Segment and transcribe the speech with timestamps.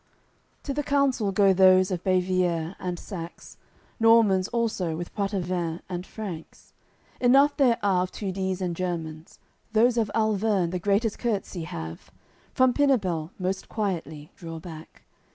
[0.01, 3.57] CCLXXV To th' counsel go those of Bavier and Saxe,
[3.99, 6.73] Normans also, with Poitevins and Franks;
[7.19, 9.37] Enough there are of Tudese and Germans.
[9.73, 12.09] Those of Alverne the greatest court'sy have,
[12.51, 15.03] From Pinabel most quietly draw back.